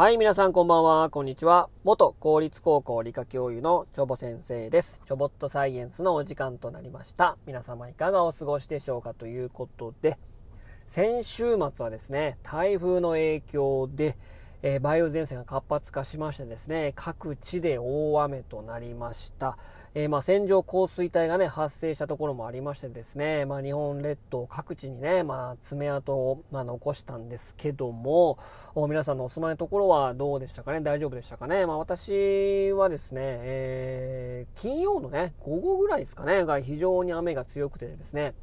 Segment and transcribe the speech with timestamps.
[0.00, 1.68] はい、皆さんこんばんは、こんにちは。
[1.84, 5.02] 元公立高校理科教諭のチョボ先生です。
[5.04, 7.36] チョボットサイエンスのお時間となりました。
[7.44, 10.18] 皆様いかがお過ごしでしょうかということで、
[10.86, 14.16] 先週末はですね、台風の影響で、
[14.62, 19.56] えー、梅雨前線が活発化しましてですね、各地で大雨となりました。
[19.92, 28.38] えー、まあ、線状降水帯がね、発生したところもありましてですね、まあ、日本列島各地にね、まあ、爪痕を、まあ、残したんですけども、
[28.76, 30.80] 皆さんのお住まいのところはどうでしたかね？
[30.80, 31.66] 大丈夫でしたかね？
[31.66, 38.34] まあ、私はですね、えー、金曜のね、午後ぐらいですかね、が非常に雨が強くてですね、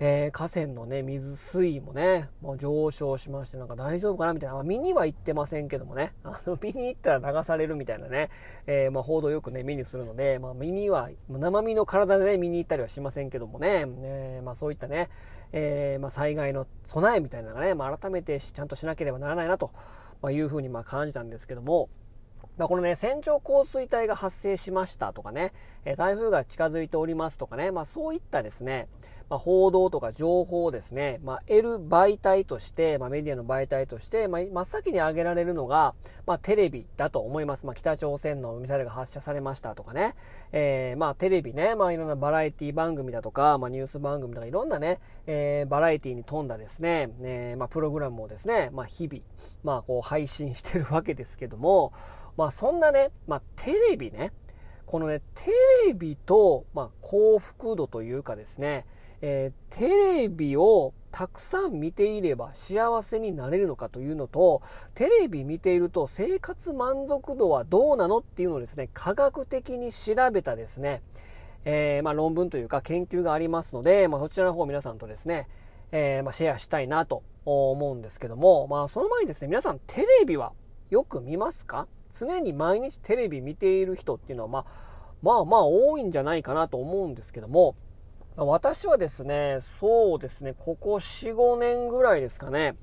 [0.00, 8.30] えー、河川のね、水水位もね、もう上昇しまして、なんか大丈夫かなみたいな、まあ、見には行ってませんけどもね、 あの、見に行ったら流されるみたいなね、
[8.66, 15.10] えー、まあ、報道よくね、目にするので、まあ、見には、生身の体でね、見に行ったりはしませんけどもね、えー、まあ、そういったね、
[15.52, 19.70] えー、まあ、災害の備えみたいなのがね、まあ、改めてちゃんとしなければならないなと。
[20.30, 21.88] いうふうに、まあ、感じたんですけども、
[22.56, 25.52] まあ、このね、線状降水帯が発生しましたとかね、
[25.84, 28.88] え台風が近づいておりますとかね、まあ、そういったですね、
[29.28, 35.94] まあ、報道とか情報をですね、まあ、得る媒体として、まあ、メディアの媒体として、まあ、真っ先に挙げられるのが、
[36.26, 37.66] まあ、テレビだと思います。
[37.66, 40.14] まあ、北朝鮮のミサイルが発射されましたとかね、
[40.52, 49.22] えー、まあ、テレビね、まあ、いろんなバラエティ番組だとか、まあ、ニュース番組とか、いろんなね、えー、バラエティに富んだですね、えー、まあ、プログラムをですね、まあ、日々、
[49.62, 51.92] まあ、こう、配信してるわけですけども、
[52.36, 54.32] まあ、そんなね、まあ、テレビね、
[54.86, 55.50] このね、テ
[55.86, 58.86] レビと、まあ、幸福度というかですね、
[59.26, 64.60] えー、テレビをたくさん見ていれば幸せになれるのかというのと、
[64.94, 71.00] テレビ見ていると生活満足度はどうなのっていうのをですね、科学的に調べたですね、
[71.64, 75.48] えー、まあ、論文というか研究がありますので、まあ、そちらの方を皆さんとですね、
[75.90, 80.52] えー、まあ、シェアしたいなと思うんですけども、まあ、その前にですね、皆さんテレビは
[80.90, 81.88] よく見ますか？
[82.12, 84.64] 常に毎日テレビ見ている人っていうのは、まあ、
[85.22, 87.74] まあまあ多いんじゃないかなと思うんですけども、
[88.36, 92.76] 私はですね、そうですね、ここ4、5年ぐらいですかね、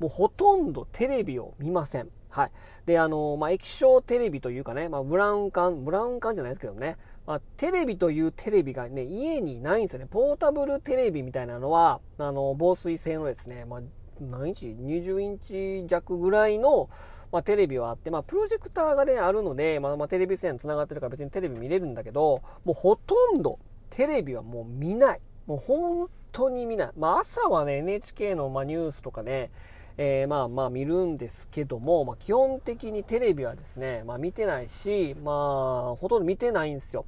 [0.00, 2.08] もうほとんどテレビを見ません。
[2.28, 2.50] はい。
[2.86, 10.06] で、あの、まあ、液晶テレビというかね、まあ、ブラウン管、ブラウン管じゃないですけどね、まあ、テレビというテレビがね、家にないんですよね。
[10.10, 13.80] ポータブルテレビみたいなのは、あの、防水性のですね、まあ、
[14.20, 16.90] 何インチ ?20 インチ弱ぐらいの、
[17.30, 23.58] まあ、テレビはあって、まあ、プロジェクターがね、あるので、まあ、まあ、テレビ線繋がってるから別にテレビ見れるんだけど、もうほとんど、
[23.90, 25.22] テレビはもう見ない。
[25.46, 26.90] もう本当に見ない。
[26.98, 29.50] まあ朝はね、NHK のまニュースとかね、
[29.98, 37.06] えー、まあまあ見るんですけども、まあ基本的にテレビはですね、まあ見てないし、まあほとんど見てないんですよ。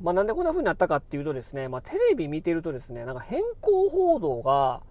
[0.00, 4.82] まあなんでこんな風になったかっていうとですね、まあテレビ見てるとですね、なんか変更報道が、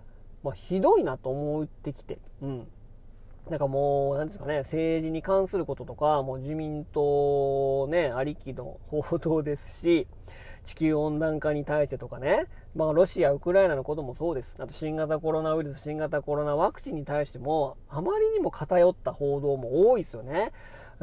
[0.44, 2.68] まあひどいなと思ってきて、うん。
[3.50, 10.08] なんかもう、なんですかね、政治に関することとか、もう自民党ね、ありきの報道ですし、
[10.64, 14.56] 地球温暖化に対してとかね、まあ、ロシア、ウクライナのこともそうです。
[14.60, 20.54] あと、新型コロナウイルス、新型コロナワクチンに対しても、あまりにも偏った報道も多いですよね。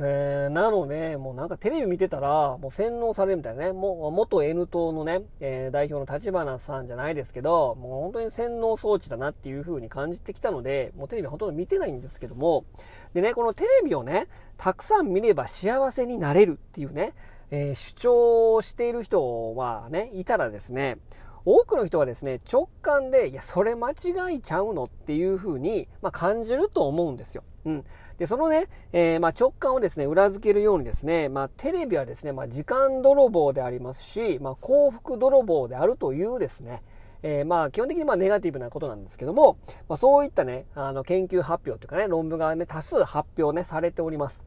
[0.03, 12.65] えー、なので、もうなんかテレビ見てたら、もう洗脳されるみたいなね、もう元 N 党のね、えー、代表の立花さんじゃないですけど、もう本当に洗脳装置だなっていう風に感じてきたので、もうテレビほとんど見てないんですけども、
[13.13, 17.13] でね、このテレビをね、たくさん見れば幸せになれるっていうね、
[17.51, 20.97] えー、主張をしている人はね、いたらですね、
[21.45, 27.45] 多くの人はですね、直感で、いや、それ間違いちゃうのっていう風に、まあ、感じると思うんですよ。
[27.65, 27.85] うん。
[28.21, 36.83] で、そのね、えー、まあ、直感をですね、裏付けるようにですね、まあ、テレビはですね、まあ、時間泥棒でありますし、ま、幸福泥棒であるというですね、
[37.23, 39.59] えー、まあ基本的にまあネガティブなことなんですけども、
[39.89, 44.45] まあ、そういったね、あの研究発表というかね、論文がね、多数発表ね、されております。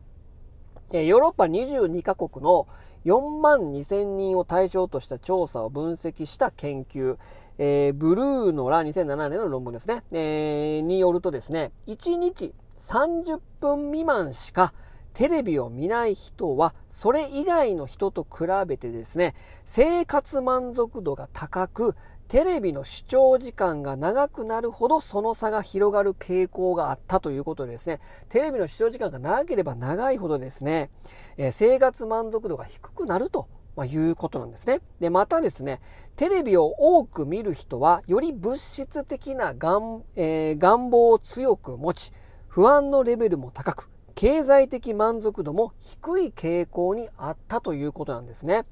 [0.91, 2.67] えヨーロッパ22カ国の
[3.05, 7.17] 4万2000人を対象とした調査を分析した研究、
[7.57, 14.73] えー、ブルーノら2007年の論文ですね、えー、によるとですね、1日30分未満しか
[15.13, 21.95] テレビを見ない人は、それ以外の人と比べてですね、生活満足度が高く、
[22.27, 27.99] テレビの視聴時間が長くなるほどその差が広がる傾向があったということでですね、
[28.29, 30.89] テレビの視聴時間が長ければ長いほどですね、
[31.37, 34.81] えー、生活満足度が低くなるとまあ、いうことなんですね。
[34.99, 35.81] で、またですね、
[36.15, 42.13] テレビを多く見る人は、より物質的な願,、えー、願望を強く持ち、
[42.53, 48.65] 不安のレベルも高く、経済的満足度も低い傾向にあったということなんですね。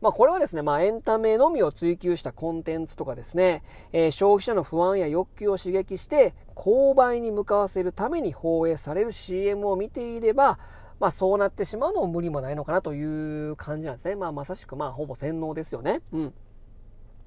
[0.00, 3.62] まあ、これはですね、まあ、エンタメのみを追求したコンテンツとかですね、
[3.92, 10.58] えー、消費者の不安や欲求を刺激して、購買に向かわせるために放映される CM を見ていれば、
[10.98, 14.16] まあ、そうなってしまうのも無理もないのかなという感じなんですね。
[14.16, 16.00] まあ、まさしく、まあ、ほぼ洗脳ですよね。
[16.10, 16.34] うん。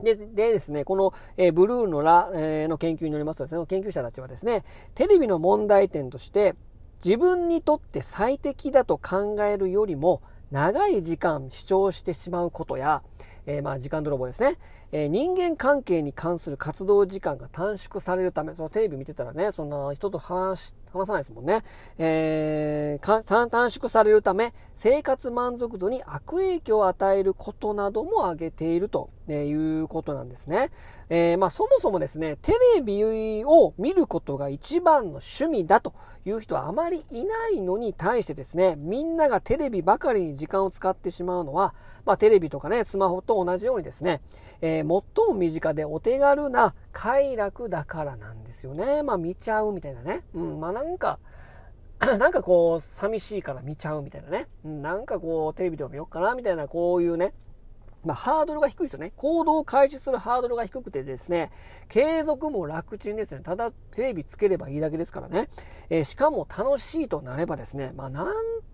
[0.03, 4.63] ででですね、この、えー、ブルーのラ、えー、の研究によりますとですね、研究者たちはですね、
[4.95, 6.55] テレビの問題点として、
[7.03, 10.21] 自分にとって最適だと考えるよりも、
[10.51, 13.03] 長い時間視聴してしまうことや、
[13.45, 14.57] えー、まあ時間泥棒ですね、
[14.91, 21.63] えー、人間関係に関する活動時間が短縮されるため、そのテレビ見てたらね、そんな人と話話さないですもんね。
[21.97, 30.69] えー、短縮されるため、生活満足度に悪影響を与えることなども挙げているということなんですね。
[31.09, 33.03] えー、まあ、そもそもですね、テレビ
[33.45, 35.93] を見ることが一番の趣味だと
[36.25, 41.73] いう人はあまりいないのに対してですね、みんながテレビばかりに時間を使ってしまうのは、
[42.05, 44.21] まあ、テレビとかね、スマホと同じようにですね、
[44.61, 49.03] え、最も身近でお手軽な快楽だからなんですよね。
[49.03, 50.23] まあ、見ちゃうみたいなね。
[50.33, 51.19] うん、まあ、なんか、
[52.19, 54.47] なんかこう、寂しいから見ちゃうみたいなね。
[54.65, 57.33] うん、なんかこう、テレビでも見ようかなみたいな、こういうね、
[58.03, 59.11] まあ、ハードルが低いですよね。
[59.15, 61.51] 行動を開始するハードルが低くてですね、
[61.87, 63.41] 継続も楽ちんですね。
[63.41, 65.49] ただテレビつければいいだけですからね。
[65.89, 68.33] えー、しかも楽しいとなればですね、まあ、なん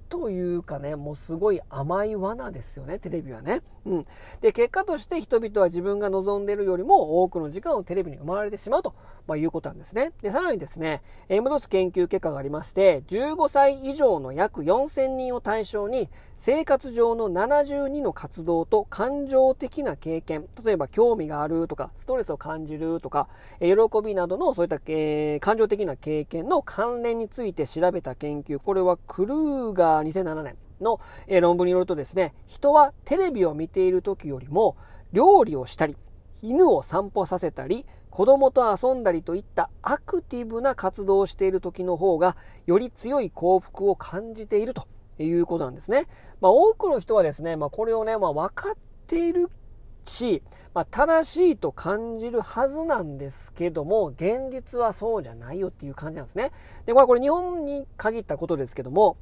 [0.09, 3.61] というかね、もうすごい甘い罠ですよね、テレビはね。
[3.85, 4.03] うん。
[4.41, 8.93] で、結果として人々は自分が望んでいるよりも多くの時間をテレビに生まれてしまうと、
[9.27, 10.11] まあ、いうことなんですね。
[10.21, 23.27] で、さらにですね、えー、戻す研究結果がありまして、15歳以上の約4000人を対象に、生活上の72の活動と感情的な経験、例えば興味があるとか、ストレスを感じるとか、
[23.59, 23.75] 喜
[24.05, 30.99] びなどのそういった、えー、感情的な経験の関連について調べた研究、これはクルーガー2007年の、
[31.41, 34.77] 論文によるとですね、人はテレビを見ている時よりも
[35.13, 35.97] 料理をしたり、
[36.43, 42.37] 犬を散歩させたり、子供と遊んだりといったアクティブな活動をしている時の方が、
[42.67, 44.87] より強い幸福を感じていると。
[45.23, 46.05] いうことなんですね。
[46.41, 48.73] まあ、多くの人はですね、まあ、これをね、まあ、分かっ
[49.07, 49.49] ている
[50.03, 50.41] し、
[50.73, 56.51] まあ、正しいと感じるはずなんですけども、現実はそうじゃないよっていう感じなんですね。
[56.85, 59.17] で、これこれ日本に限ったことですけども、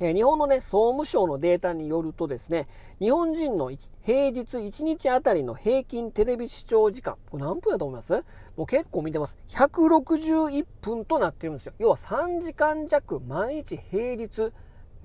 [0.00, 2.66] え日本のね、総務省のデータによるとですね、
[2.98, 8.12] 日本人の平日1日あたりの平均テレビ視聴時間、これ何分だと思います？
[8.56, 9.38] もう結構見てます。
[9.50, 11.74] 161分となってるんですよ。
[11.78, 14.52] 要は3時間弱毎日平日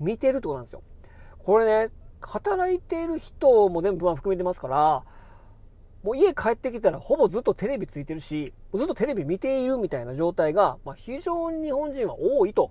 [0.00, 0.82] 見てるってことなんですよ。
[1.38, 5.04] これね、働いている人も全部含めてますから、
[6.02, 12.70] もう家帰ってきたらほぼずっとテレビついてるし、ずっとテレビ見ているみたいな状態が、まあ、非常に日本人は多いと、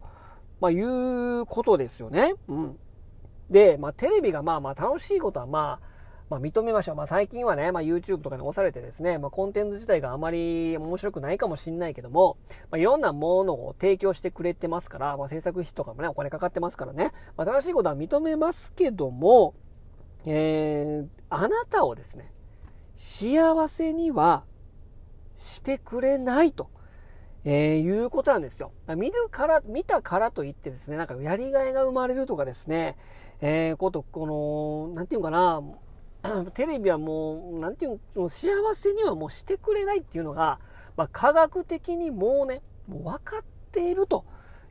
[0.59, 2.33] まあ、いうことですよね。
[2.47, 2.79] うん。
[3.49, 5.98] で、まあ、テレビがまあまあ楽しいことはまあ、
[6.29, 6.95] まあ、認めましょう。
[6.95, 12.37] まあ、最近はね、まあ、YouTube とかに押されてですね、まあ、コンテンツ自体があまり面白くないかもしれないけども、
[12.69, 19.55] まあ、いろんなものを提供してくれてますから、まあ、制作費とかもね、お金かかってますからね、まあ、正しいことは認めますけども、
[20.25, 22.31] えー、あなたをですね、
[22.95, 24.43] 幸せには
[25.35, 26.69] してくれないと。
[27.45, 28.73] えー、いうことなんですよ。
[28.97, 32.97] 見るから、見たからといってですね、なんかやりがいが生まれるとかですね、
[33.39, 35.63] えー、こと、この、なんていうかな、
[36.53, 40.59] テレビはもう、なんていうの、幸せにはもうしてくれないっていうのが、
[40.97, 44.25] まあ、科学的にもうね、もう分かっていると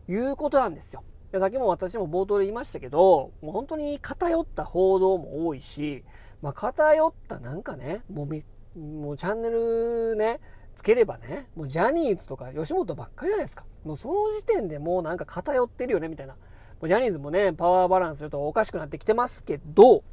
[0.09, 1.03] いうことなんですよ。
[1.33, 6.05] さっきも私も冒頭で言いましたけど、もう本当に偏った報道も多いし、
[6.41, 10.41] まあ、偏ったなんかね、もうもうチャンネルね、
[10.75, 13.65] つければね、もうジャニーズとか吉本ばっかりじゃないですか。
[13.85, 16.35] もうその時点でもうなんか偏ってるよね、みたいな。
[16.35, 16.41] も
[16.83, 20.05] うジャニーズもね、パワーバランスするとおかしくなってきてますけど、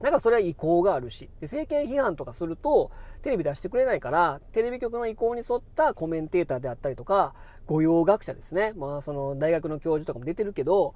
[0.00, 2.90] なんかそれは意向があるし、で政権批判とかすると、
[3.22, 7.34] テレビ出してくれないから、テレビ局の意向に沿ったコメンテーターであったりとか、
[7.66, 8.72] 御用学者ですね。
[8.74, 10.94] まあその大学の教授とかも出てるけど、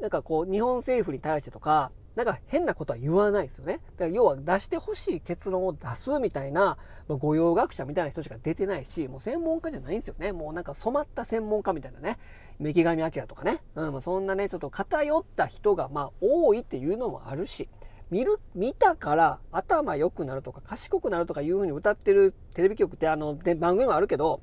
[0.00, 3.74] なんかこう日本政府に対してとか、なんか変なことは言わないですよね。
[3.74, 6.76] だから要は出してほしい結論を出すみたいな、
[7.08, 10.32] まあ、御用学者みたいな人しか出てないし、もう専門家じゃないんですよね。
[10.32, 12.18] もうなんか染まった専門家みたいなね。
[12.60, 13.62] 池上彰とかね。
[13.76, 17.70] うん、まあ、そんなね、ちょっと偏った人がまあ多いっていうのもあるし、
[18.12, 24.42] 見る、見たから頭良くなるとか賢くなるとかいう風に歌ってるテレビ局ってあの、で番組もあるけど、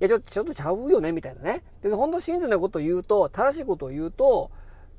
[0.00, 1.64] いや、ちょっと、ちょっとちゃうよね、みたいなね。
[1.82, 4.52] で、本当真実なことを言うと、正しいことを言うと、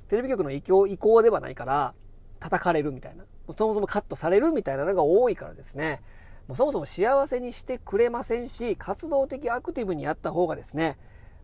[0.09, 1.93] テレビ局の意向、意向ではないから、
[2.41, 3.23] 叩かれるみたいな。
[3.55, 6.01] そもそもカットされるみたいなのが多いからですね。
[6.49, 10.97] もうそもそも幸せにしてくれませんし、活動的アクティブにやった方がですね、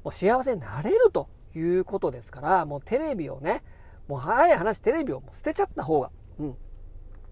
[0.04, 3.64] もう幸せになれるといいうことですから、もうテレビをね、
[4.08, 6.56] もう早い話テレビを捨てちゃった方が、うん。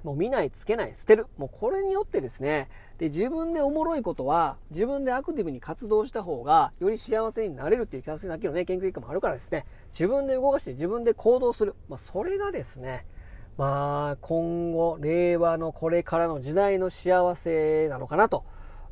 [0.05, 1.25] もう見ない、つけない、捨てる。
[1.35, 2.69] もうこれによってですね、
[2.99, 11.73] で、自分でおもろいことは、自分でアクティブに活動した方が、より幸せになれるっていう、さっきのね、研究結果もあるからですね、自分で動かして自分で行動する。
[11.89, 13.07] まあ、それがですね、
[13.57, 18.43] まあ、今後、令和のこれからの時代の幸せなのかなと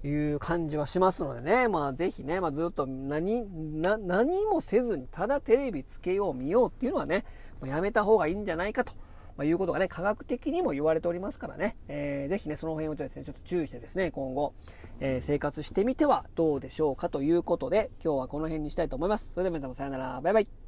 [0.04, 3.46] いう感じはしますのでね、まあ、ぜひね、まあ、ずっと何、
[3.82, 7.24] 何もせずに、ただテレビつけよう、見ようっていうのはね、
[7.64, 8.94] やめた方がいいんじゃないかと。
[9.38, 14.54] まあ、いうことがね、科学的にも言われておりますからね、えー、ぜひね、その辺をですね、ちょっと注意してですね、今後、
[15.00, 19.34] えー、生活してみてはどうでしょうかということで、今日はこの辺にしたいと思います。
[19.34, 20.63] それでは皆様さよなら、バイバイ。